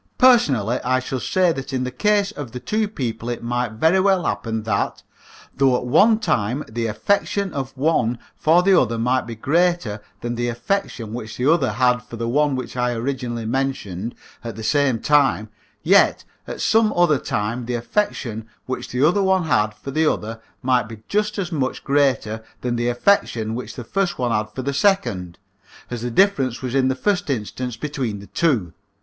Personally, 0.17 0.79
I 0.83 0.99
should 0.99 1.21
say 1.21 1.51
that 1.51 1.71
in 1.71 1.83
the 1.83 1.91
case 1.91 2.31
of 2.31 2.49
two 2.65 2.87
people 2.87 3.29
it 3.29 3.43
might 3.43 3.73
very 3.73 3.99
well 3.99 4.25
happen 4.25 4.63
that, 4.63 5.03
though 5.55 5.77
at 5.77 5.85
one 5.85 6.17
time 6.17 6.63
the 6.67 6.87
affection 6.87 7.53
of 7.53 7.77
one 7.77 8.17
for 8.35 8.63
the 8.63 8.81
other 8.81 8.97
might 8.97 9.27
be 9.27 9.35
greater 9.35 10.01
than 10.21 10.33
the 10.33 10.47
affection 10.47 11.13
which 11.13 11.37
the 11.37 11.45
other 11.53 11.73
had 11.73 12.01
for 12.01 12.15
the 12.15 12.27
one 12.27 12.55
which 12.55 12.75
I 12.75 12.93
originally 12.93 13.45
mentioned 13.45 14.15
at 14.43 14.55
the 14.55 14.63
same 14.63 14.97
time, 14.99 15.49
yet 15.83 16.23
at 16.47 16.61
some 16.61 16.91
other 16.95 17.19
time 17.19 17.67
the 17.67 17.75
affection 17.75 18.47
which 18.65 18.89
the 18.89 19.07
other 19.07 19.21
one 19.21 19.43
had 19.43 19.75
for 19.75 19.91
the 19.91 20.11
other 20.11 20.41
might 20.63 20.87
be 20.89 21.03
just 21.09 21.37
as 21.37 21.51
much 21.51 21.83
greater 21.83 22.43
than 22.61 22.75
the 22.75 22.87
affection 22.89 23.53
which 23.53 23.75
the 23.75 23.83
first 23.83 24.17
one 24.17 24.31
had 24.31 24.49
for 24.49 24.63
the 24.63 24.73
second, 24.73 25.37
as 25.91 26.01
the 26.01 26.09
difference 26.09 26.63
was 26.63 26.73
in 26.73 26.87
the 26.87 26.95
first 26.95 27.29
instance 27.29 27.77
between 27.77 28.19
the 28.19 28.25
two. 28.25 28.73